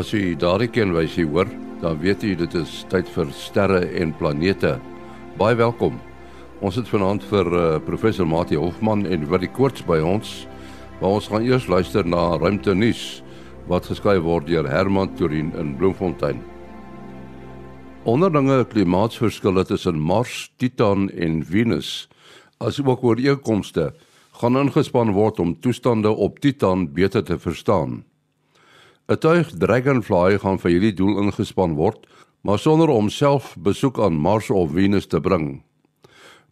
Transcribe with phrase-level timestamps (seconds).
[0.00, 1.48] As u daardie kenwysie hoor,
[1.82, 4.78] dan weet u dit is tyd vir sterre en planete.
[5.36, 5.98] Baie welkom.
[6.64, 10.30] Ons het vanaand vir uh, professor Mati Hofman en Willie Koorts by ons.
[11.02, 13.20] Maar ons gaan eers luister na ruimte nuus
[13.68, 16.40] wat geskryf word deur Herman Turin in Bloemfontein.
[18.08, 22.08] Onderlinge klimaatsverskille tussen Mars, Titan en Venus,
[22.56, 23.90] asook ooreenkomste,
[24.40, 28.00] gaan ingespan word om toestande op Titan beter te verstaan.
[29.10, 32.04] 'n Tuig Dragonfly gaan vir hierdie doel ingespan word,
[32.46, 35.64] maar sonder om self besoek aan Mars of Venus te bring.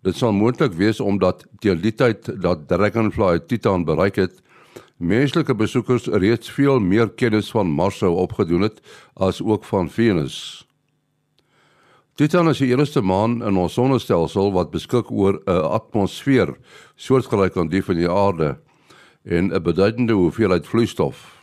[0.02, 4.42] Dit sal moontlik wees omdat teen die tyd dat Dragonfly Titan bereik het,
[4.98, 8.82] menslike besoekers reeds veel meer kennis van Mars sou opgedoen het
[9.14, 10.66] as ook van Venus.
[12.18, 16.56] Titan is die eerste maan in ons sonnestelsel wat beskik oor 'n atmosfeer
[16.96, 18.58] soortgelyk aan die van die aarde
[19.22, 21.37] en 'n beduidende hoeveelheid vloeistof.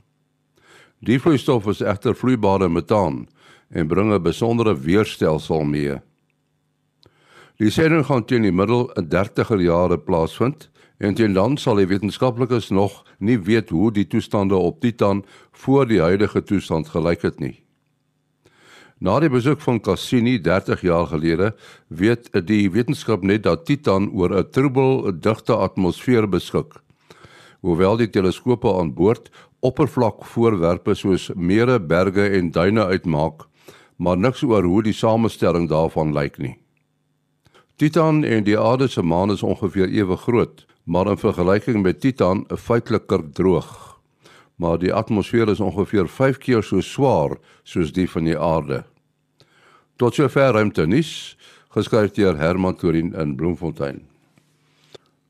[0.99, 3.27] Die vloeistof is egter vloeibare metaan
[3.69, 6.01] en bring 'n besondere weerstelsel mee.
[7.57, 11.87] Die sending gaan teen die middel 'n 30er jare plaasvind en teen dan sal die
[11.87, 17.39] wetenskaplikes nog nie weet hoe die toestande op Titan voor die huidige toestand gelyk het
[17.39, 17.63] nie.
[18.99, 21.55] Na die besoek van Cassini 30 jaar gelede,
[21.87, 26.73] weet die wetenskap net dat Titan oor 'n troebel, digte atmosfeer beskik.
[27.61, 29.29] Hoewel die teleskope aan boord
[29.65, 33.47] oppervlakvoorwerpe soos mere, berge en duine uitmaak,
[33.97, 36.55] maar niks oor hoe die samestelling daarvan lyk nie.
[37.75, 42.45] Titan en die aarde se maan is ongeveer ewe groot, maar in vergelyking met Titan
[42.55, 43.99] feitliker droog.
[44.55, 48.85] Maar die atmosfeer is ongeveer 5 keer so swaar soos die van die aarde.
[49.99, 51.35] Tot sover ruimte nuus,
[51.75, 54.05] geskryf deur Herman Torin in Bloemfontein.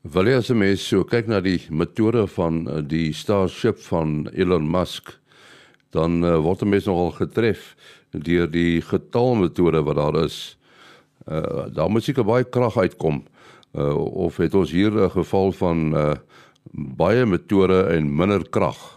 [0.06, 4.28] Wil jy as 'n mens so kyk na die metode van uh, die Starship van
[4.30, 5.10] Elon Musk,
[5.90, 7.74] dan uh, word 'n mens nogal getref
[8.12, 10.58] deur die getalmetode wat daar is.
[11.26, 13.24] Uh, daar moet seker baie krag uitkom.
[13.74, 16.14] Uh, of het ons hier 'n geval van uh,
[16.72, 18.95] baie metode en minder krag?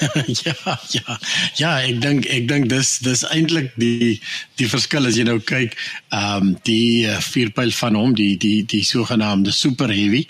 [0.44, 1.16] ja, ja.
[1.58, 4.18] Ja, ek dink ek dink dis dis eintlik die
[4.60, 5.76] die verskil as jy nou kyk,
[6.14, 10.24] ehm um, die uh, vierpyl van hom, die die die sogenaamde super heavy,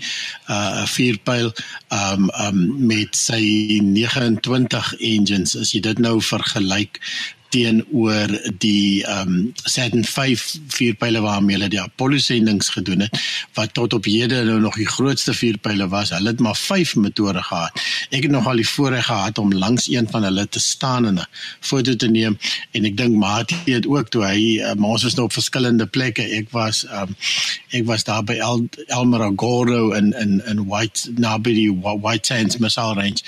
[0.53, 3.43] uh vierpyl ehm um, um, met sy
[3.84, 7.01] 29 engines as jy dit nou vergelyk
[7.53, 8.33] teenoor
[8.63, 13.19] die ehm um, Saturn 5 vierpyle waarmee hulle die Apollo sendinge gedoen het
[13.57, 16.11] wat tot op hede nou nog die grootste vierpyle was.
[16.15, 17.81] Hulle het maar 5 motore gehad.
[18.11, 21.21] Ek het nog al die voorreg gehad om langs een van hulle te staan en
[21.21, 21.27] 'n
[21.61, 22.39] foto te neem
[22.71, 26.23] en ek dink Mati het ook toe hy uh, ons is nou op verskillende plekke.
[26.23, 27.17] Ek was ehm um,
[27.71, 31.71] ek was daar by El, Elmer Gordo in in in White naby die
[32.01, 33.21] White Sands Missile Range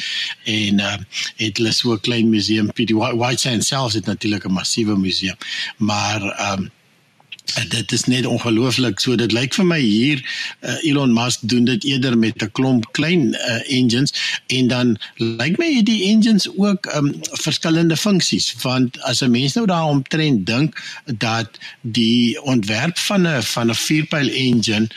[0.44, 0.96] en uh,
[1.36, 4.96] het hulle so 'n klein museum vir die White Sands self het natuurlik 'n massiewe
[4.96, 5.38] museum.
[5.76, 6.70] Maar ehm um,
[7.68, 9.00] dit is net ongelooflik.
[9.00, 10.22] So dit lyk vir my hier
[10.64, 14.14] uh, Elon Musk doen dit eerder met 'n klomp klein uh, engines
[14.46, 17.12] en dan lyk my die engines ook um,
[17.44, 23.42] verskillende funksies want as 'n mens nou daaroor trend dink dat die ontwerp van 'n
[23.42, 24.88] van 'n vierpyl engine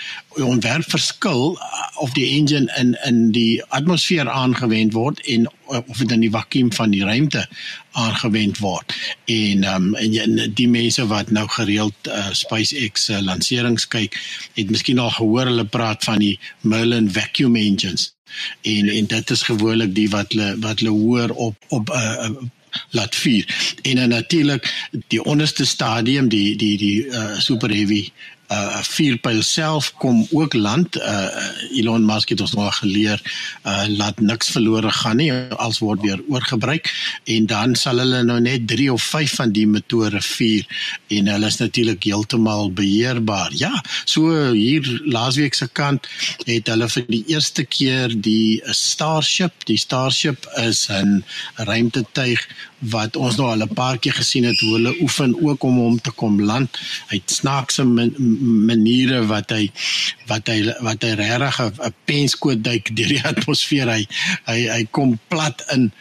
[0.45, 1.59] ontwerp verskil
[1.97, 6.73] of die engine in in die atmosfeer aangewend word en of dit in die vakuum
[6.73, 7.47] van die ruimte
[7.91, 8.93] aangewend word.
[9.25, 14.19] En ehm um, en die mense wat nou gereeld uh, SpaceX uh, lanserings kyk,
[14.53, 18.13] het miskien al gehoor hulle praat van die Merlin vacuum engines.
[18.61, 22.29] En en dit is gewoonlik die wat hulle wat hulle hoor op op 'n uh,
[22.29, 22.47] uh,
[22.89, 23.75] laat vuur.
[23.81, 28.09] En dan natuurlik die onderste stadium die die die uh, super heavy
[28.47, 30.95] uh vierpyl self kom ook land.
[30.95, 31.27] Uh
[31.75, 33.21] Elon Musk het ons nog geleer
[33.67, 36.87] uh laat niks verlore gaan nie als word weer oorgebruik
[37.23, 40.63] en dan sal hulle nou net 3 of 5 van die motore vuur
[41.07, 43.51] en hulle is natuurlik heeltemal beheerbaar.
[43.51, 43.73] Ja
[44.05, 46.07] so hier laasweek se kant
[46.45, 51.23] het hulle vir die eerste keer die Starship die Starship is 'n
[51.55, 52.47] ruimtetuig
[52.79, 56.01] wat ons nou al 'n paar keer gesien het hoe hulle oefen ook om hom
[56.01, 56.69] te kom land.
[57.07, 57.83] Hy snaakse
[58.41, 59.67] maniere wat hy
[60.29, 63.91] wat hy wat hy regtig 'n penskoot duik deur die atmosfeer.
[63.91, 64.07] Hy
[64.45, 65.91] hy hy kom plat in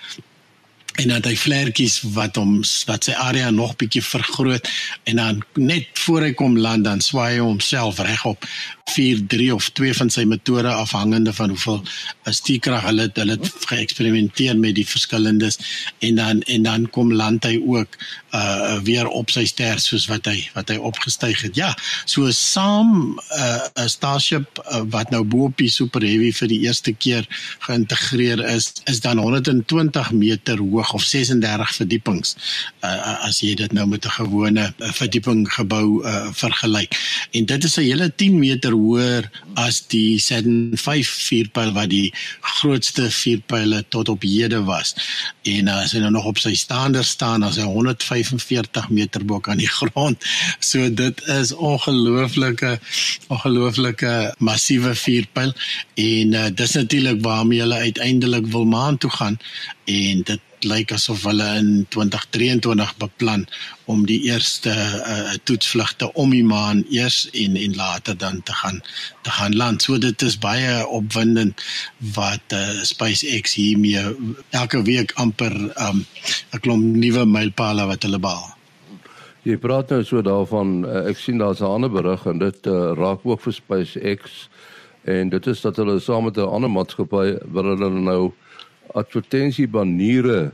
[0.96, 4.68] en dan hy vlekkies wat hom wat sy area nog bietjie vergroot
[5.04, 8.46] en dan net voor hy kom land dan swaai hy homself regop
[8.90, 11.82] 4 3 of 2 van sy metode afhangende van hoeveel
[12.30, 15.58] stiekrag hulle hulle het geëksperimenteer met die verskillendes
[16.06, 17.98] en dan en dan kom land hy ook
[18.36, 21.56] uh weer op sy ster soos wat hy wat hy opgestyg het.
[21.56, 21.70] Ja,
[22.04, 26.60] so saam 'n uh, Starship uh, wat nou bo op die Super Heavy vir die
[26.66, 27.26] eerste keer
[27.66, 32.36] geïntegreer is, is dan 120 meter hoog of 36 verdiepings.
[32.84, 36.92] Uh as jy dit nou met 'n gewone verdieping gebou uh vergelyk.
[37.32, 39.28] En dit is 'n hele 10 meter hoër
[39.58, 42.12] as die Saturn 5 vierpyl wat die
[42.56, 44.94] grootste vierpyle tot op hede was.
[45.48, 49.40] En uh, as hy nou nog op sy staande staan, as hy 145 meter bo
[49.40, 50.22] kan die grond.
[50.60, 52.76] So dit is ongelooflike
[53.32, 55.54] ongelooflike massiewe vierpyl
[56.00, 59.40] en uh, dis natuurlik waarmee hulle uiteindelik wil maan toe gaan
[59.86, 63.46] en dit lyk asof hulle in 2023 beplan
[63.86, 68.82] om die eerste uh, toetsvlugte om die maan eers en en later dan te gaan
[69.22, 69.82] te gaan land.
[69.82, 71.62] So dit is baie opwindend
[72.16, 74.02] wat uh, SpaceX hiermee
[74.50, 75.54] elke week amper
[75.88, 76.04] um,
[76.52, 78.52] 'n klomp nuwe mylpale wat hulle behaal.
[79.46, 82.92] Jy praat nou so daarvan uh, ek sien daar's 'n ander berig en dit uh,
[82.98, 84.48] raak ook vir SpaceX
[85.06, 88.32] en dit is dat hulle saam met 'n ander maatskappy wil hulle nou
[88.94, 90.52] advertensiebaniere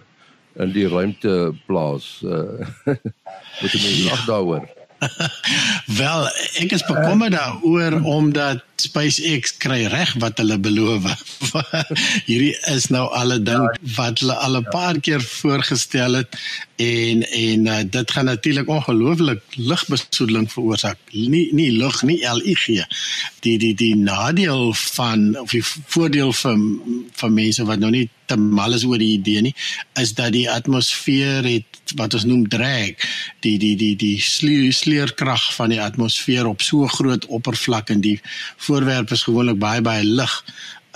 [0.60, 2.20] in die ruimte plaas.
[2.24, 2.66] Uh,
[3.60, 4.70] moet jy net lag daaroor.
[6.00, 6.26] Wel,
[6.62, 11.06] ek is bekommerd daaroor omdat SpaceX kry reg wat hulle beloof.
[12.28, 16.38] Hierdie is nou al 'n ding wat hulle al 'n paar keer voorgestel het
[16.76, 20.98] en en uh, dit gaan natuurlik ongelooflik lugbesoedeling veroorsaak.
[21.12, 22.86] Nie nie lug nie LIG.
[23.40, 26.80] Die die die nadeel van of die voordeel van
[27.12, 29.54] van mense wat nou nie te mal is oor die idee nie,
[30.00, 33.06] is dat die atmosfeer het wat ons noem drag,
[33.44, 34.16] die die die die
[34.72, 38.18] sleurkrag van die atmosfeer op so groot oppervlak en die
[38.66, 40.38] voorwerp is gewoonlik baie baie lig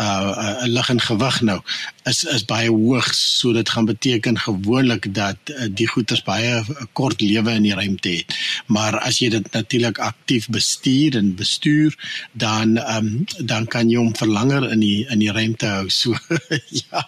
[0.00, 1.60] uh uh, lig en gewig nou
[2.04, 3.08] is is baie hoog.
[3.14, 6.62] So dit gaan beteken gewoonlik dat uh, die goeders baie
[6.93, 8.37] kort lewe in die ruimte het.
[8.66, 11.96] Maar as jy dit natuurlik aktief bestuur en bestuur
[12.32, 15.88] dan um, dan kan jy hom verlanger in die in die ruimte hou.
[15.90, 16.14] So
[16.82, 17.06] ja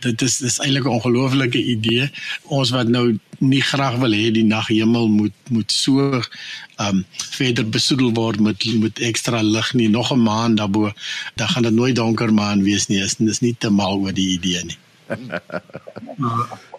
[0.00, 2.10] dit is dis eintlik 'n ongelooflike idee.
[2.42, 6.20] Ons wat nou nie graag wil hê die naghemel moet moet so
[6.82, 7.04] um
[7.36, 9.88] verder besoedel word met met ekstra lig nie.
[9.88, 10.92] Nog 'n maand daarbo
[11.34, 13.02] dan gaan dit nooit donker maan wees nie.
[13.02, 14.78] Is dis nie te mal oor die idee nie.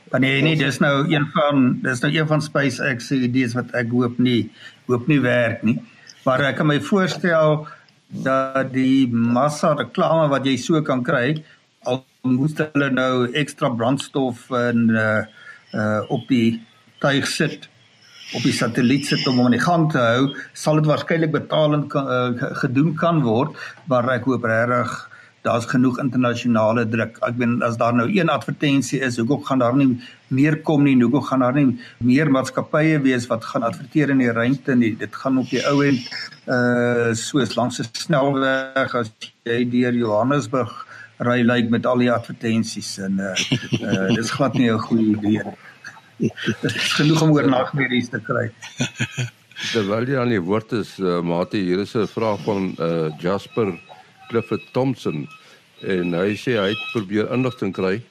[0.09, 3.71] Maar nee nee dis nou een van dis nou een van SpaceX se idees wat
[3.71, 4.51] ek hoop nie
[4.85, 5.79] hoop nie werk nie.
[6.23, 7.67] Maar ek kan my voorstel
[8.07, 11.43] dat die massa reklame wat jy so kan kry
[11.83, 15.23] al moet hulle nou ekstra brandstof en uh
[15.73, 16.61] uh op die
[16.99, 17.69] tuig sit
[18.33, 21.89] op die satelliet sit om hom aan die gang te hou, sal dit waarskynlik betalend
[21.93, 23.57] kan, uh, gedoen kan word,
[23.91, 24.93] maar ek hoop regtig
[25.43, 27.17] daar's genoeg internasionale druk.
[27.27, 29.89] Ek weet as daar nou een advertensie is, hoekom gaan daar nie
[30.31, 30.95] meer kom nie?
[31.01, 34.93] Hoekom gaan daar nie meer maatskappye wees wat gaan adverteer in die ruimte nie?
[34.95, 36.07] Dit gaan op die ou end
[36.47, 39.11] uh soos langs 'n snelweg as
[39.43, 40.71] jy deur Johannesburg
[41.17, 43.35] ry lyk met al die advertensies en uh,
[43.81, 46.31] uh dis glad nie 'n goeie idee nie.
[46.97, 48.49] genoeg om oor nagmerries te kry.
[49.71, 53.79] Terwyl jy aan die woord is, uh, mate, hier is 'n vraag van uh, Jasper
[54.29, 55.27] Clifford Thompson
[55.81, 58.01] en hy sê hy het probeer inligting kry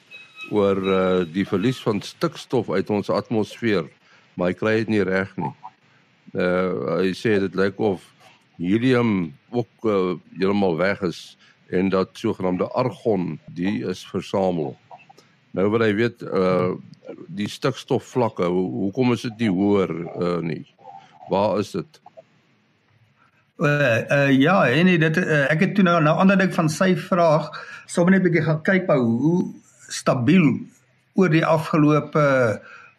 [0.51, 3.87] oor uh, die verlies van stikstof uit ons atmosfeer,
[4.35, 5.53] maar hy kry dit nie reg nie.
[6.33, 8.01] Uh, hy sê dit lyk of
[8.57, 11.37] helium ook uh, heeltemal weg is
[11.73, 14.75] en dat sogenaamde argon die is versamel.
[15.53, 16.73] Nou wil hy weet uh
[17.27, 20.63] die stikstofvlakke, ho hoekom is dit nie hoër uh nie?
[21.29, 21.99] Waar is dit?
[23.61, 26.93] Uh, uh ja, en dit uh, ek het toe nou nou ander ding van sy
[26.97, 27.51] vraag,
[27.85, 29.53] sommer net 'n bietjie gaan kyk by hoe
[29.89, 30.49] stabiel
[31.13, 32.25] oor die afgelope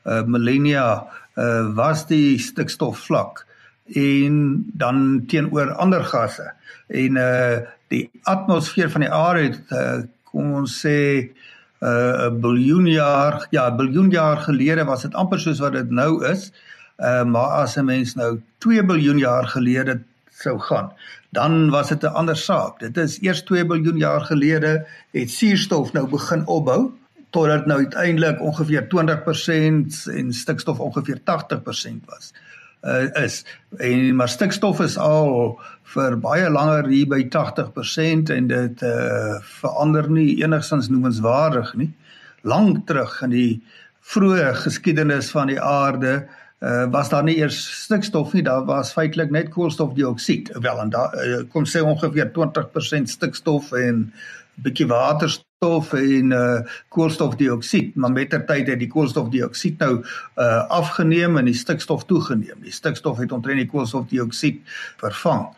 [0.04, 3.43] uh millennia uh was die stikstofvlak
[3.92, 6.52] en dan teenoor ander gasse.
[6.88, 7.56] En uh
[7.88, 11.44] die atmosfeer van die aarde het uh, kom ons sê uh
[11.84, 15.90] uh 'n biljoen jaar ja 'n biljoen jaar gelede was dit amper soos wat dit
[15.90, 16.52] nou is.
[16.98, 20.00] Uh maar as 'n mens nou 2 biljoen jaar gelede
[20.30, 20.92] sou gaan,
[21.30, 22.78] dan was dit 'n ander saak.
[22.78, 26.92] Dit is eers 2 biljoen jaar gelede het suurstof nou begin opbou
[27.30, 32.53] totdat nou uiteindelik ongeveer 20% en stikstof ongeveer 80% was uh,
[33.16, 33.44] is.
[33.78, 35.58] En maar stikstof is al
[35.94, 41.90] vir baie langer hier by 80% en dit uh, verander nie enigstens noemenswaardig nie.
[42.44, 43.50] Lank terug in die
[44.04, 46.14] vroeë geskiedenis van die aarde
[46.60, 50.52] uh, was daar nie eers stikstof nie, daar was feitelik net koolstofdioksied.
[50.60, 54.06] Wel en daar uh, kom sê ongeveer 20% stikstof en
[54.64, 54.88] bietjie
[55.60, 60.02] waterstof en uh, koolstofdioksied, maar mettertyd het die koolstofdioksied nou
[60.36, 62.60] uh, afgeneem en die stikstof toegeneem.
[62.62, 64.60] Die stikstof het omtrent die koolstofdioksied
[64.98, 65.48] vervang.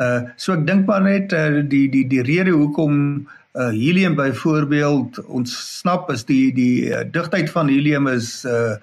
[0.00, 5.18] Uh so ek dink maar net uh, die die die rede hoekom uh helium byvoorbeeld
[5.26, 8.78] ons snap is die die uh, digtheid van helium is uh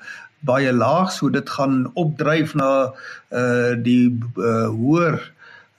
[0.45, 2.93] baie laag so dit gaan opdryf na
[3.33, 5.17] uh die uh hoër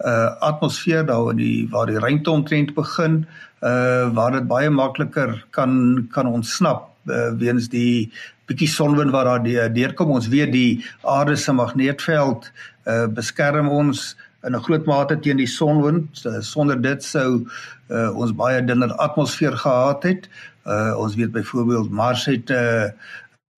[0.06, 3.26] uh atmosfeer daar in die waar die ruimte omtrent begin
[3.60, 8.12] uh waar dit baie makliker kan kan ontsnap uh, weens die
[8.46, 10.10] bietjie sonwind wat daar deurkom.
[10.10, 12.50] Ons weet die aarde se magneetveld
[12.86, 16.26] uh beskerm ons in 'n groot mate teen die sonwind.
[16.40, 17.44] Sonder dit sou
[17.90, 20.28] uh, ons baie dunner atmosfeer gehad het.
[20.66, 22.90] Uh ons weet byvoorbeeld Mars het 'n uh,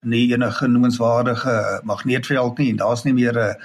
[0.01, 3.55] nie enige noemenswaardige magneetveld nie en daar's nie meer 'n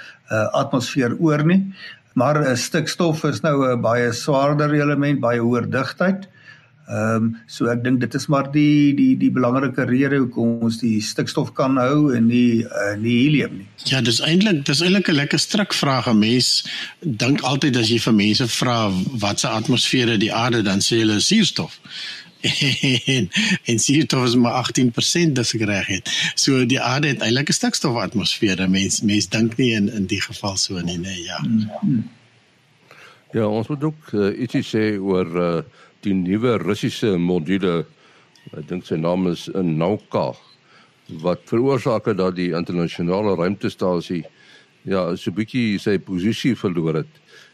[0.53, 1.73] atmosfeer oor nie.
[2.17, 6.27] Maar 'n stikstof is nou 'n baie swaarder element, baie hoër digtheid.
[6.87, 10.77] Ehm um, so ek dink dit is maar die die die belangrike rede hoekom ons
[10.79, 13.67] die stikstof kan hou en nie uh, nie helium nie.
[13.91, 16.07] Ja, dis eintlik dis eintlik 'n lekker stryk vraag.
[16.07, 16.63] 'n Mens
[17.01, 18.77] dink altyd as jy vir mense vra
[19.19, 21.75] wat se atmosfeer die aarde dan sê hulle suurstof
[22.41, 23.29] en
[23.63, 26.11] en suurstof is maar 18% as ek reg het.
[26.35, 28.69] So die aarde het eintlik 'n stikstofatmosfeer.
[28.69, 31.39] Mens mens dink nie in in die geval so nie, nee, ja.
[33.31, 35.61] Ja, ons moet ook uh, ietsie sê oor uh,
[36.01, 37.85] die nuwe Russiese module.
[38.55, 40.33] Ek dink sy naam is Nauka
[41.23, 44.25] wat veroorsaak het dat die internasionale ruimtestasie
[44.83, 47.11] ja, so 'n bietjie sy posisie verloor het.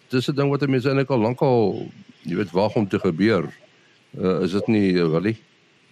[0.10, 1.90] Dis 'n ding wat mense eintlik al lankal,
[2.22, 3.50] jy weet, wag om te gebeur.
[4.20, 5.38] Uh, is dit nie uh, Willie?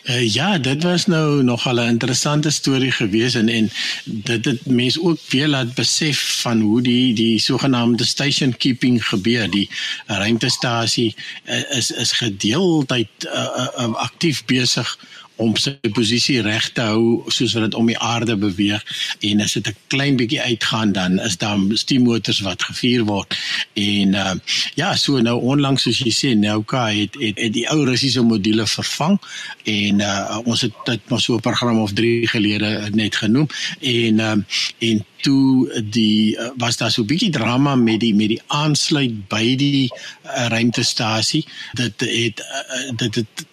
[0.03, 3.69] Uh, ja, dit was nou nogal 'n interessante storie gewees en en
[4.03, 9.49] dit het mense ook weer laat besef van hoe die die sogenaamde station keeping gebeur.
[9.49, 9.69] Die
[10.05, 14.97] ruimtestasie uh, is is gedeeltyd uh, uh, aktief besig
[15.41, 18.83] om sy posisie reg te hou soos wat dit om die aarde beweeg
[19.27, 23.35] en as dit 'n klein bietjie uitgaan dan is daar steemmotors wat gevuur word.
[23.73, 24.33] En uh,
[24.75, 28.67] ja so nou onlangs soos jy sê Nauka het, het het die ou Russiese module
[28.67, 29.19] vervang
[29.65, 33.47] en uh, ons het dit maar so 'n program of 3 gelede net genoem.
[33.79, 34.37] En uh,
[34.79, 39.27] en toe die uh, was daar so 'n bietjie drama met die met die aansluit
[39.27, 41.45] by die uh, ruimtestasie.
[41.73, 43.45] Dit het uh, dit het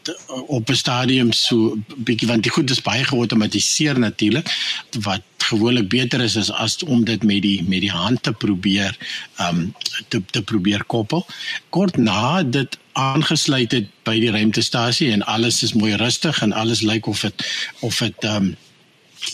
[0.47, 4.49] op 'n stadium so bietjie want die goed is baie geautomatiseer natuurlik
[5.01, 8.97] wat gewoonlik beter is as as om dit met die met die hand te probeer
[9.41, 9.75] um
[10.09, 11.27] te te probeer koppel.
[11.71, 16.81] Kort na dit aangesluit het by die ruimtestasie en alles is mooi rustig en alles
[16.81, 17.47] lyk of dit
[17.81, 18.57] of dit um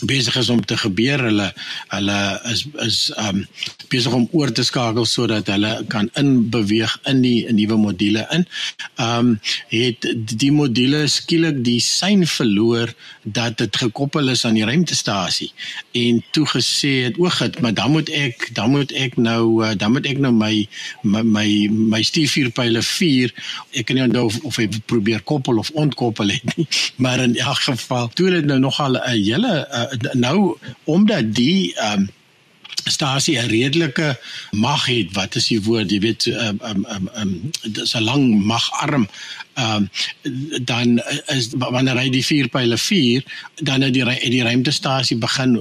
[0.09, 1.49] besig is om te gebeur hulle
[1.93, 2.19] hulle
[2.53, 3.45] is is um
[3.93, 8.47] besig om oor te skakel sodat hulle kan inbeweeg in die nuwe module in.
[9.01, 9.39] Um
[9.73, 10.09] het
[10.45, 15.53] die module skielik die sein verloor dat dit gekoppel is aan die ruimtestasie
[15.93, 19.73] en toe gesê het o, git, maar dan moet ek dan moet ek nou uh,
[19.79, 20.53] dan moet ek nou my
[21.03, 21.47] my my,
[21.95, 23.33] my stuurvuurpyle vuur.
[23.75, 26.67] Ek kan nie onthou of, of hy probeer koppel of ontkoppel het nie.
[27.05, 32.07] Maar in elk geval, toe het nou nogal 'n hele uh, nou omdat die ehm
[32.07, 32.13] um,
[32.85, 34.19] stasie 'n redelike
[34.51, 38.05] mag het wat is die woord jy weet ehm um, ehm um, um, dis 'n
[38.05, 39.09] lang magarm
[39.55, 39.91] ehm um,
[40.65, 45.61] dan is wanneer hy die vier pile vier dan het die die ruimtestasie begin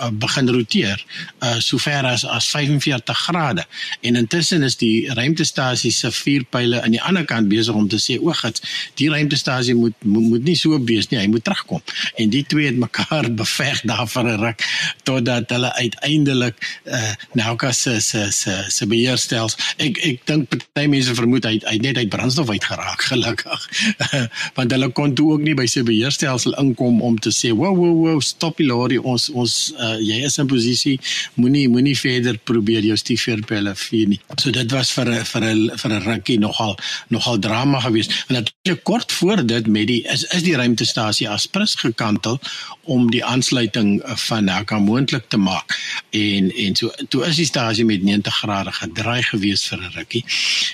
[0.00, 1.04] uh, begin roteer
[1.42, 3.66] uh so ver as as 45 grade.
[4.00, 8.00] En intussen is die ruimtestasie se vier pile aan die ander kant besig om te
[8.02, 8.62] sê o gits
[9.00, 11.82] die ruimtestasie moet, moet moet nie so wees nie hy moet terugkom.
[12.16, 14.64] En die twee het mekaar beveg daar vir 'n ruk
[15.02, 21.14] totdat hulle uiteindelik uh Nauka se se se se beheerstels ek ek dink party mense
[21.14, 23.68] vermoed hy hy net uit brandstof uit geraak gelukkig.
[24.56, 27.94] Want hulle kon toe ook nie by sy beheerstelsel inkom om te sê wow wow
[28.04, 30.96] wow stop Hilary ons ons uh, uh, jy is in posisie
[31.34, 34.20] moenie moenie verder probeer jou stiefveerpelle vier nie.
[34.36, 36.76] So dit was vir vir 'n vir 'n rukkie nogal
[37.08, 38.12] nogal drama geweest.
[38.28, 42.40] En natuurlik kort voor dit met die is is die ruimtestasie as prins gekantel
[42.84, 45.76] om die aansluiting van Naka moontlik te maak.
[46.10, 50.24] En en so toe is die stasie met 90 grade gedraai geweest vir 'n rukkie.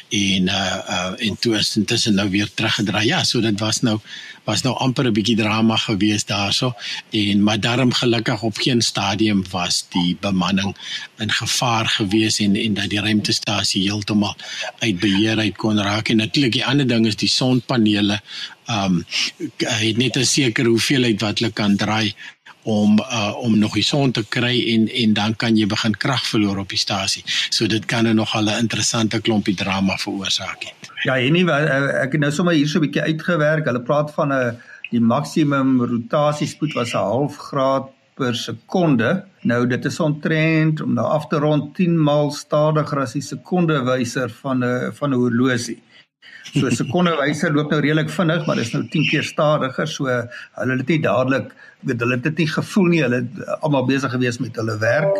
[0.08, 3.06] En uh uh en toe is intussen nou weer teruggedraai.
[3.06, 3.98] Ja, so dit was nou
[4.44, 6.74] was nou amper 'n bietjie drama geweest daarso
[7.10, 10.76] en maar daarom gelukkig op geen stadium was die bemanning
[11.18, 14.36] in gevaar geweest en en dat die ruimtestasie heeltemal
[14.78, 16.08] uit beheer uit kon raak.
[16.08, 18.20] En natuurlik die ander ding is die sonpanele
[18.66, 19.04] um
[19.58, 22.14] het net 'n sekere hoeveelheid wat hulle kan draai
[22.64, 26.24] om uh, om nog die son te kry en en dan kan jy begin krag
[26.26, 27.22] verloor op die stasie.
[27.26, 30.90] So dit kan nou nog al 'n interessante klompie drama veroorsaak het.
[31.04, 33.64] Ja, en nie ek het nou sommer hier so 'n bietjie uitgewerk.
[33.64, 34.56] Hulle praat van 'n
[34.90, 39.24] die maksimum rotasiespoed was 'n half graad per sekonde.
[39.42, 44.30] Nou dit is omtrent om nou af te rond 10 maal stadiger as die sekondewyser
[44.42, 45.82] van 'n van 'n horlosie.
[46.54, 50.76] So sekondewyser loop nou redelik vinnig, maar dit is nou 10 keer stadiger, so hulle
[50.76, 51.54] het nie dadelik
[51.84, 53.02] weet hulle het dit nie gevoel nie.
[53.04, 55.18] Hulle het almal besig gewees met hulle werk.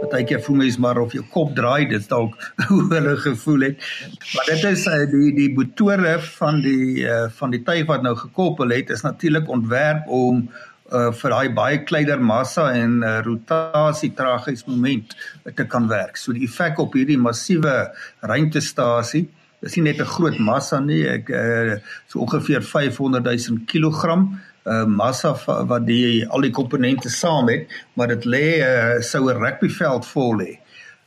[0.00, 2.36] Partykeer voel mens maar of jou kop draai, dit dalk
[2.68, 3.90] hoe hulle gevoel het.
[4.34, 8.16] Maar dit is uh, die die motore van die uh, van die tuig wat nou
[8.16, 10.48] gekoppel het, is natuurlik ontwerp om
[10.86, 15.16] uh vir daai baie kleiner massa en uh, rotasie tragigheidsmoment
[15.58, 16.14] te kan werk.
[16.20, 17.74] So die effek op hierdie massiewe
[18.22, 19.26] ruimtestasie
[19.66, 24.22] is nie net 'n groot massa nie, ek uh so ongeveer 500 000 kg
[24.66, 29.42] uh massa wat die al die komponente saam het, maar dit lê uh sou 'n
[29.42, 30.52] rugbyveld vol lê.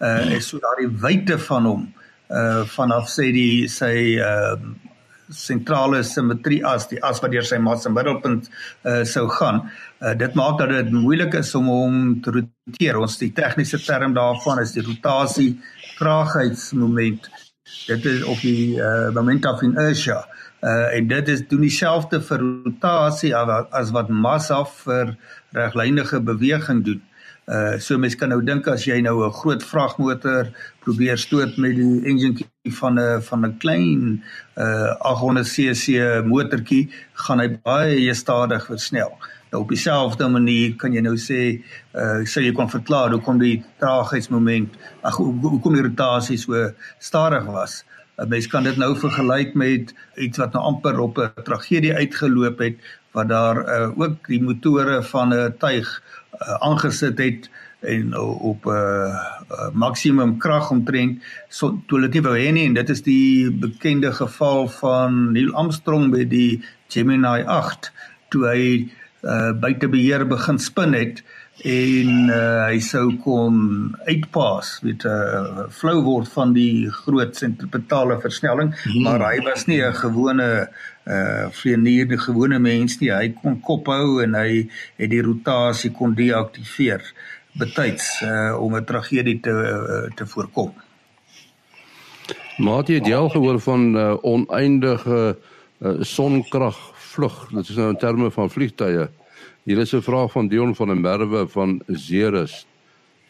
[0.02, 1.88] Uh is so daardie wyte van hom
[2.30, 4.56] uh vanaf sê die sy uh
[5.30, 9.62] sentrale simmetrie as die as wat deur sy massa middelpunt uh, sou gaan.
[10.02, 12.98] Uh, dit maak dat dit moeilik is om hom te roteer.
[12.98, 15.52] Ons die tegniese term daarvan is die rotasie
[16.00, 17.30] traagheidsmoment.
[17.86, 20.24] Dit is op die uh, moment of inertia.
[20.62, 25.16] Uh, en dit is doen dieselfde vir rotasie as wat massa vir
[25.56, 27.04] reglynige beweging doen.
[27.50, 30.52] Uh so mens kan nou dink as jy nou 'n groot vragmotor
[30.86, 32.46] probeer stoot met die engine
[32.80, 34.24] van 'n van 'n klein
[34.58, 39.18] uh 800 cc motortjie, gaan hy baie stadig versnel.
[39.52, 41.64] Nou op dieselfde manier kan jy nou sê
[41.96, 47.84] uh sê jy kon verklaar hoekom die traagheidsmoment ag hoekom die rotasie so stadig was.
[47.84, 52.60] 'n Mens kan dit nou vergelyk met iets wat nou amper op 'n tragedie uitgeloop
[52.60, 52.76] het
[53.12, 57.50] wat daar uh, ook die motore van 'n tuig uh, aangesit het
[57.80, 59.16] en uh, op 'n uh,
[59.52, 61.24] uh, maksimum krag omtrent.
[61.50, 65.54] So toe dit nie wou hê nie en dit is die bekende geval van Neil
[65.54, 67.92] Armstrong by die Gemini 8
[68.30, 68.90] toe hy
[69.22, 71.24] uh, buite beheer begin spin het
[71.64, 73.56] en uh, hy sou kon
[74.08, 79.04] uitpas weet 'n uh, flou word van die groot sentripetale versnelling hmm.
[79.04, 80.70] maar hy was nie 'n gewone
[81.10, 83.10] uh vlieënier die gewone mens nie.
[83.10, 84.70] Hy kon kop hou en hy
[85.00, 87.02] het die rotasie kon deaktiveer
[87.58, 90.74] betyds uh om 'n tragedie te uh, te voorkom.
[92.60, 95.38] Maar jy het al gehoor van uh, oneindige
[95.80, 99.10] uh, sonkrag vlug dit is nou in terme van vliegtye
[99.64, 102.66] Hier is 'n vraag van Dion van der Merwe van Zeres.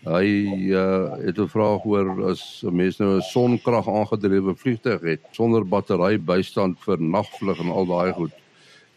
[0.05, 0.25] Hy
[0.71, 5.67] uh, het 'n vraag oor as 'n mens nou 'n sonkrag aangedrewe vliegtuig het sonder
[5.67, 8.31] battery bystand vir nagvlug en al daai goed.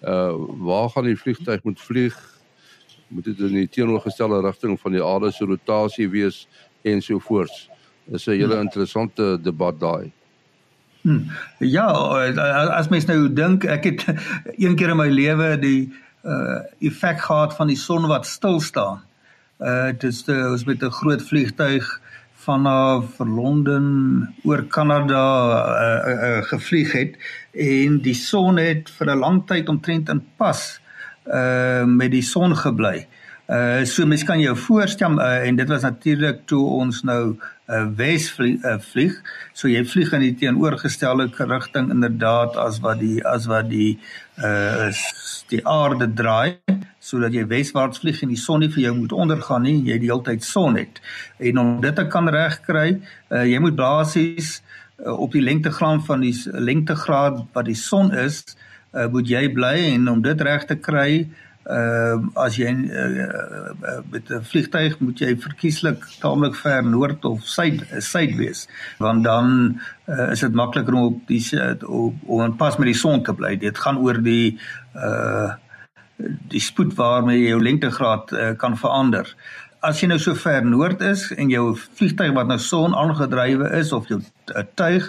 [0.03, 2.41] Uh waar gaan die vliegtuig moet vlieg?
[3.09, 6.49] Moet dit in die teenoorgestelde rigting van die aarde se rotasie wees
[6.83, 7.71] en so voort.
[8.05, 10.13] Dis 'n hele interessante debat daai.
[11.01, 11.31] Hmm.
[11.59, 11.87] Ja,
[12.71, 14.05] as mens nou dink, ek het
[14.65, 15.93] een keer in my lewe die
[16.25, 19.03] uh effek gehad van die son wat stil staan.
[19.59, 22.01] Uh dis die, ons met 'n groot vliegtuig
[22.43, 27.17] vanaf Londen oor Kanada uh, uh, uh gevlieg het
[27.53, 30.81] en die son het vir 'n lang tyd omtrent in pas
[31.27, 33.07] uh met die son gebly.
[33.49, 37.37] Uh so mens kan jou voorstel uh, en dit was natuurlik toe ons nou
[37.73, 39.19] uh, wes vlieg, uh, vlieg.
[39.57, 43.99] So jy vlieg in die teenoorgestelde rigting inderdaad as wat die as wat die
[44.43, 44.91] uh
[45.53, 46.57] die aarde draai
[47.03, 50.09] sodat jy weswaarts vlieg en die son nie vir jou moet ondergaan nie, jy die
[50.09, 51.01] hele tyd son het.
[51.43, 54.55] En om dit te kan regkry, uh jy moet basies
[55.03, 58.45] uh, op die lengtegraad van die lengtegraad wat die son is,
[58.95, 61.27] uh moet jy bly en om dit reg te kry,
[61.63, 63.27] Ehm uh, as jy uh,
[63.87, 68.67] uh, met 'n vliegtyg moet jy verkieslik taamlik ver noord of suid suid wees
[68.99, 71.43] want dan uh, is dit makliker om op die
[71.87, 73.57] op, om in pas met die son te bly.
[73.57, 74.59] Dit gaan oor die
[74.95, 75.55] uh
[76.49, 79.27] die spoed waarmee jy jou lengtegraad uh, kan verander.
[79.83, 83.91] As jy nou so ver noord is en jou vliegtyg wat nou son aangedrywe is
[83.97, 84.21] of jou
[84.79, 85.09] tuig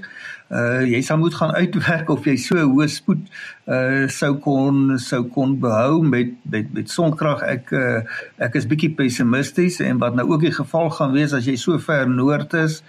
[0.54, 3.22] uh jy sal moet gaan uitwerk of jy so hoë spoed
[3.70, 7.46] uh sou kon sou kon behou met met met sonkrag.
[7.46, 8.02] Ek uh,
[8.42, 11.78] ek is bietjie pessimisties en wat nou ook die geval gaan wees as jy so
[11.78, 12.82] ver noord is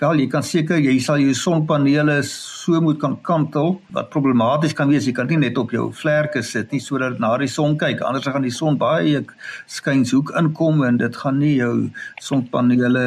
[0.00, 4.92] wel jy kan seker jy sal jou sonpanele so moet kan kantel wat problematies kan
[4.92, 5.08] wees.
[5.08, 8.04] Jy kan nie net op jou vlerke sit nie sodat na die son kyk.
[8.06, 9.24] Anders gaan die son baie
[9.66, 11.74] skynshoek inkom en dit gaan nie jou
[12.20, 13.04] sonpanele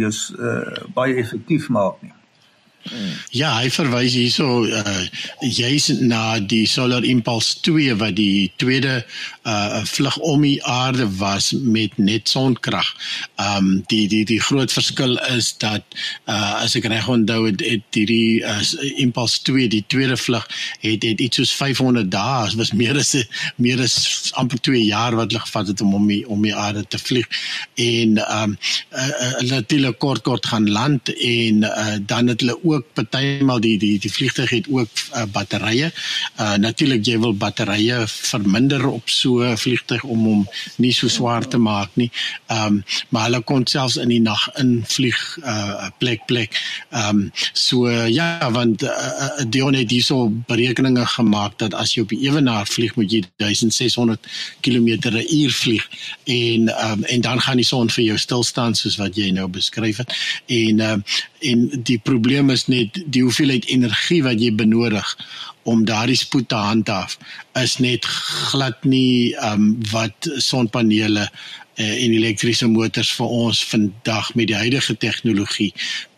[0.00, 2.14] jou uh, baie effektief maak nie
[3.34, 4.96] Ja, hy verwys hierso uh
[5.40, 9.00] juis na die Solar Impulse 2 wat die tweede
[9.48, 12.90] uh vlug om die aarde was met net sonkrag.
[13.40, 15.84] Um die die die groot verskil is dat
[16.28, 18.60] uh as ek reg onthou het, het hierdie uh,
[19.02, 20.46] Impulse 2 die tweede vlug
[20.84, 23.14] het het iets soos 500 dae, was meer as
[23.56, 23.96] meer as
[24.40, 27.28] amper 2 jaar wat hulle gevat het om om die, om die aarde te vlieg.
[27.80, 28.56] En um
[28.90, 33.78] hulle uh, het hulle kort kort gaan land en uh, dan het hulle partymal die
[33.78, 35.90] die die vliegtuig het ook uh, batterye.
[36.40, 41.48] Uh natuurlik jy wil batterye verminder op so 'n vliegtuig om hom nie so swaar
[41.48, 42.10] te maak nie.
[42.46, 46.60] Ehm um, maar hulle kon selfs in die nag invlieg uh plek plek.
[46.90, 52.02] Ehm um, so uh, ja, want uh, Dion het hierso berekeninge gemaak dat as jy
[52.02, 54.20] op die ewenaar vlieg moet jy 1600
[54.60, 55.88] km/h vlieg
[56.24, 59.48] en um, en dan gaan die son vir jou stil staan soos wat jy nou
[59.48, 60.14] beskryf het.
[60.46, 60.96] En uh,
[61.44, 65.16] en die probleem is net die hoeveelheid energie wat jy benodig
[65.64, 67.18] om daardie spoed te handhaaf
[67.60, 68.04] is net
[68.50, 71.28] glad nie um wat sonpanele
[71.78, 75.70] uh, en elektriese motors vir ons vandag met die huidige tegnologie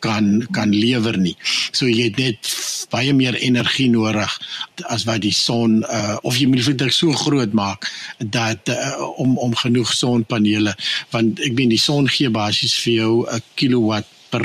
[0.05, 1.35] kan kan lewer nie.
[1.73, 2.51] So jy het net
[2.93, 4.39] baie meer energie nodig
[4.93, 9.39] as wat die son uh, of jy moet dit so groot maak dat uh, om
[9.39, 10.77] om genoeg sonpanele
[11.15, 14.45] want ek meen die son gee basies vir jou 'n kilowatt per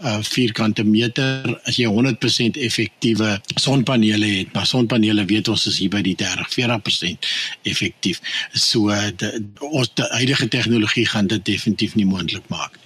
[0.00, 4.52] uh, vierkante meter as jy 100% effektiewe sonpanele het.
[4.52, 7.30] Maar sonpanele weet ons is hier by die 30-40%
[7.62, 8.20] effektief.
[8.52, 12.84] So de, ons die huidige tegnologie gaan dit definitief nie moontlik maak nie.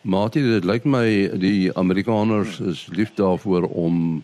[0.00, 1.04] Martie, dit lyk my
[1.36, 4.22] die Amerikaners is lief daarvoor om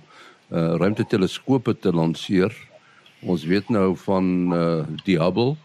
[0.49, 2.55] uh, ruimteteleskope te lanseer.
[3.21, 4.25] Ons weet nou van
[4.57, 5.59] uh, die Hubble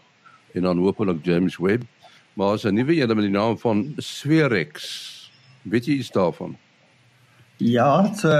[0.52, 1.88] en dan hopelik James Webb.
[2.36, 5.21] Maar as 'n nuwe een met die naam van Spherex
[5.62, 6.56] Weet jy iets daarvan?
[7.62, 8.30] Ja, so,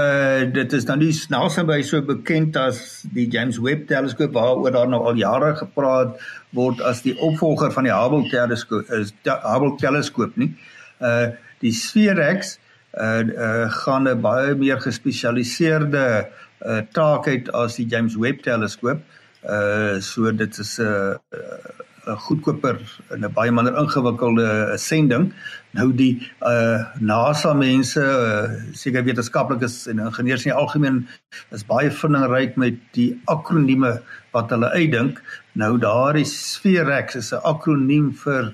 [0.51, 4.89] dit is dan nie snaaks by so bekend as die James Webb teleskoop waaroor daar
[4.91, 6.17] nou al jare gepraat
[6.57, 10.51] word as die opvolger van die Hubble teleskoop is die Hubble teleskoop nie.
[10.99, 11.31] Uh
[11.63, 12.57] die Spherex
[12.99, 16.27] uh, uh gaan 'n baie meer gespesialiseerde
[16.65, 18.99] uh taak hê as die James Webb teleskoop.
[19.47, 22.79] Uh so dit is 'n uh, 'n goedkoper
[23.11, 25.33] en 'n baie minder ingewikkelde sending.
[25.71, 31.07] Nou die uh NASA mense, uh, seker wetenskaplikes en ingenieurs in die algemeen
[31.51, 35.21] is baie vindingryk met die akronieme wat hulle uitdink.
[35.53, 38.53] Nou daardie Spherex is 'n akroniem vir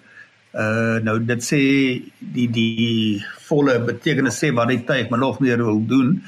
[0.54, 1.62] uh nou dit sê
[2.20, 6.24] die die volle betekenis sê wat dit tyd maar nog meer wil doen.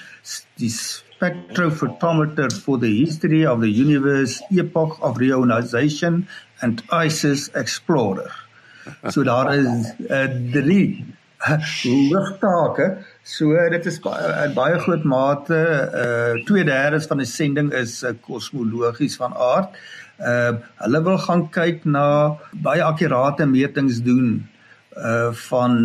[0.58, 6.28] Die spectrophotometer for the history of the universe epoch of reionization
[6.62, 8.32] and ISIS explorer.
[9.10, 11.06] So daar is uh, drie
[11.38, 12.97] hoogtake.
[13.24, 19.17] So dit is baie baie groot mate uh 2/3 van die sending is uh, kosmologies
[19.17, 19.78] van aard.
[20.19, 24.47] Uh hulle wil gaan kyk na baie akkurate metings doen
[24.97, 25.78] uh van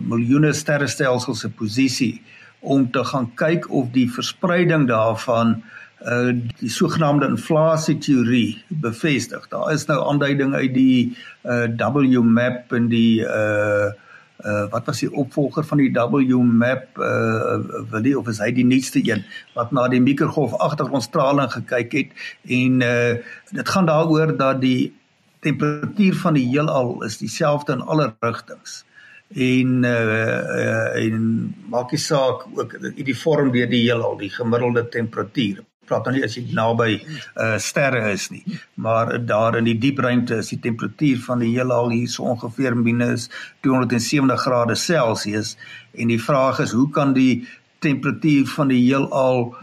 [0.00, 2.22] miljoene sterrestelsels se posisie
[2.60, 6.30] om te gaan kyk of die verspreiding daarvan uh uh
[6.60, 9.48] die sogenaamde inflasie teorie bevestig.
[9.50, 13.90] Daar is nou aanduiding uit die uh WMAP en die uh
[14.46, 17.58] uh wat was die opvolger van die WMAP uh
[17.90, 22.12] wil die of is hy die nuutste een wat na die mikrogolf agtergrondstraling gekyk het?
[22.46, 23.16] En uh
[23.50, 24.94] dit gaan daaroor dat die
[25.40, 28.84] temperatuur van die heelal is dieselfde in alle rigtings.
[29.28, 32.78] En uh, uh en maak nie saak ook
[33.22, 36.98] vorm deur die heelal die gemiddelde temperatuur praat nou nie as jy naby
[37.36, 41.54] uh sterre is nie maar daar in die diep ruimte is die temperatuur van die
[41.56, 43.28] heelal hier so ongeveer minus
[43.66, 45.56] 270 grade Celsius
[45.94, 47.48] en die vraag is hoe kan die
[47.84, 49.54] temperatuur van die heelal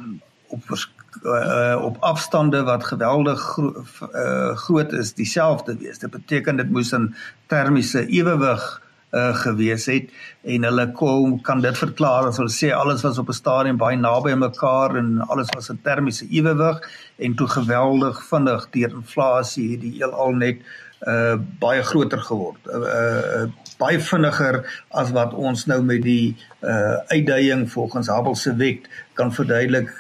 [0.48, 0.76] op
[1.24, 6.00] uh, op afstande wat geweldig gro uh, groot is dieselfde wees?
[6.00, 7.16] Dit beteken dit moes 'n
[7.48, 10.10] termiese ewewig uh, gewees het
[10.44, 13.98] en hulle kom kan dit verklaar as hulle sê alles was op 'n stadium baie
[13.98, 16.82] naby aan mekaar en alles was 'n termiese ewewig
[17.18, 20.58] en toe geweldig vinnig deur inflasie het die heelal net
[21.08, 22.62] uh baie groter geword.
[22.66, 23.46] Uh, uh
[23.78, 29.34] baie vinniger as wat ons nou met die uh uitdaging volgens Hubble se wet kan
[29.34, 29.92] verduidelik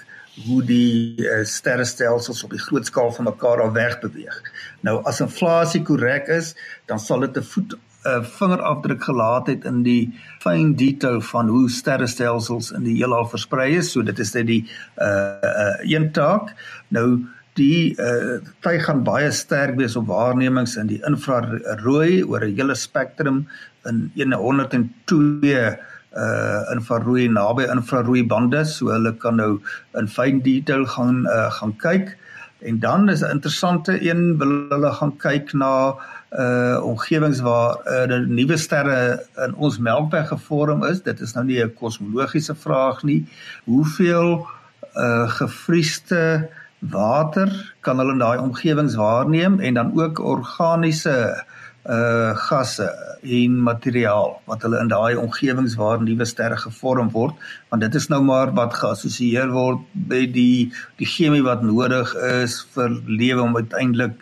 [0.44, 4.41] hoe die uh, sterrestelsels op die groot skaal van mekaar af weg beweeg.
[4.84, 9.84] Nou as inflasie korrek is, dan sal dit 'n voet 'n vingerafdruk gelaat het in
[9.84, 10.13] die
[10.44, 13.91] fyn detail van hoe sterrestelsels in die heelal versprei is.
[13.91, 14.63] So dit is dit die
[14.98, 16.54] uh uh een taak.
[16.88, 22.56] Nou die uh tyd gaan baie sterk wees op waarnemings in die infrarooi oor 'n
[22.56, 23.48] hele spektrum
[23.86, 25.78] in 102
[26.15, 29.60] uh infrarooi naby infrarooi bande so hulle kan nou
[30.00, 32.18] in fyn detail gaan uh, gaan kyk
[32.60, 35.96] en dan is 'n interessante een wil hulle gaan kyk na
[36.32, 41.02] uh omgewings waar uh, nuwe sterre in ons Melkweg gevorm is.
[41.02, 43.28] Dit is nou nie 'n kosmologiese vraag nie.
[43.63, 44.48] Hoeveel
[44.96, 49.60] uh gevriesde water kan hulle in daai omgewings waarneem?
[49.60, 51.44] En dan ook organiese
[51.86, 52.88] uh gasse
[53.21, 57.38] en materiaal wat hulle in daai omgewings waar nuwe sterre gevorm word
[57.69, 60.71] want dit is nou maar wat geassosieer word by die
[61.02, 64.17] die chemie wat nodig is vir lewe om uiteindelik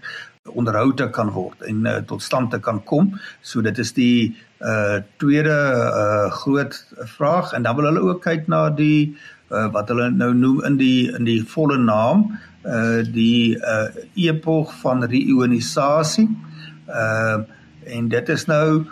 [0.52, 3.14] onderhou te kan word en uh, tot stand te kan kom.
[3.42, 6.76] So dit is die uh tweede uh groot
[7.16, 9.16] vraag en dan wil hulle ook kyk na die
[9.52, 12.28] uh wat hulle nou noem in die in die volle naam
[12.68, 13.88] uh die uh
[14.20, 16.28] epog van reionisasie.
[16.28, 16.53] Uh
[16.88, 18.86] en dit is nou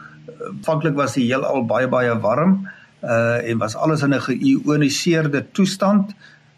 [0.62, 2.62] afhanklik was die heelal baie baie warm
[3.02, 6.14] uh en was alles in 'n geïoniseerde toestand.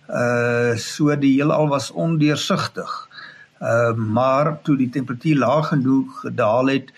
[0.10, 2.92] Uh so die heelal was ondeursigtig.
[3.62, 6.92] Uh maar toe die temperatuur laag genoeg gedaal het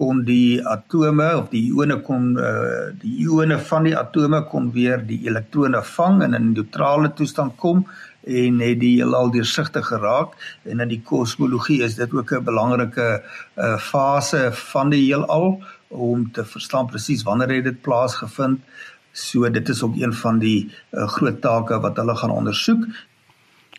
[0.00, 5.06] kon die atome of die ione kon uh die ione van die atome kon weer
[5.06, 7.86] die elektrone vang en in neutrale toestand kom
[8.24, 13.22] en het die heelal deursigtig geraak en in die kosmologie is dit ook 'n belangrike
[13.56, 18.60] uh, fase van die heelal om te verstaan presies wanneer het dit plaasgevind.
[19.12, 22.86] So dit is ook een van die uh, groot take wat hulle gaan ondersoek.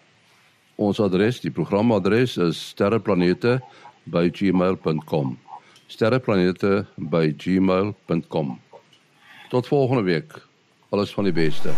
[0.79, 5.39] Ons adres, die programadres is sterreplanete@gmail.com.
[5.87, 8.61] sterreplanete@gmail.com.
[9.49, 10.47] Tot volgende week.
[10.89, 11.71] Alles van die beste.